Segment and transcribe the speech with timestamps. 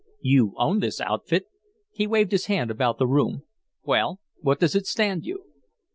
[0.21, 1.45] "You own this outfit?"
[1.91, 3.43] He waved his hand about the room.
[3.83, 5.45] "Well, what does it stand you?"